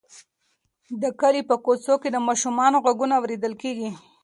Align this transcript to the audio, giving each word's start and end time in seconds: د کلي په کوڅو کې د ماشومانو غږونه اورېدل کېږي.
د 1.01 1.03
کلي 1.19 1.41
په 1.49 1.55
کوڅو 1.65 1.95
کې 2.01 2.09
د 2.11 2.17
ماشومانو 2.27 2.81
غږونه 2.85 3.13
اورېدل 3.17 3.53
کېږي. 3.61 3.89